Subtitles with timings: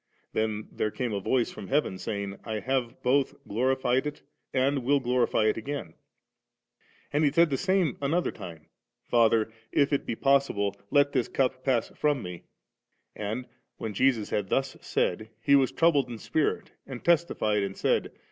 [0.33, 4.99] Then came there a voice from heaven, sa3ring, I have both glorified it, and will
[4.99, 5.93] glorify it again ^'
[7.13, 8.65] And He said the same another time;'
[9.11, 12.45] Father, if it be possible, let this cup pass from Me;'
[13.15, 13.45] and
[13.79, 15.29] ^When Jesus had thus said.
[15.39, 18.11] He was troubled in spirit and testified and said.